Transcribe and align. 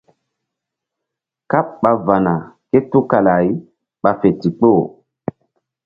Káɓ 1.49 1.67
ɓa 1.81 1.91
va̧na 2.05 2.33
ké 2.69 2.77
tukala-ay 2.91 3.47
ɓa 4.01 4.11
fe 4.19 4.27
ndikpo. 4.35 4.69